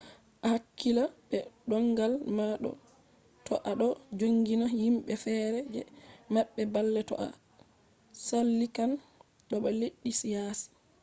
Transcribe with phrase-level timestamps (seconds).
[0.45, 2.45] a hakkila be ndongal ma
[3.45, 3.87] to a ɗo
[4.19, 5.81] jogina himɓe fere je
[6.33, 7.27] maɓɓe balle to a
[8.25, 8.91] tsallikan
[9.49, 10.67] boda leddi yasi